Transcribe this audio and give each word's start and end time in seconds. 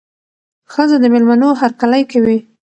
ښځه 0.73 0.97
د 1.01 1.05
مېلمنو 1.13 1.49
هرکلی 1.61 2.03
کوي. 2.11 2.37